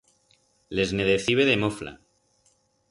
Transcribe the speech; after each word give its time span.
Les 0.79 0.93
ne 1.01 1.07
decibe 1.11 1.47
de 1.51 1.59
mofla. 1.67 1.97